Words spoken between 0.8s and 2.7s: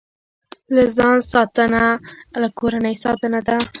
ځان ساتنه، له